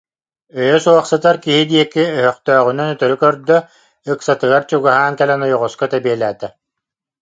өйө 0.61 0.77
суох 0.85 1.05
сытар 1.11 1.35
киһи 1.45 1.61
диэки 1.71 2.03
өһөхтөөҕүнэн 2.19 2.87
өтөрү 2.93 3.15
көрдө, 3.23 3.57
ыксатыгар 4.13 4.63
чугаһаан 4.69 5.13
кэлэн 5.19 5.41
ойоҕоско 5.47 5.85
тэбиэлээтэ 5.93 6.47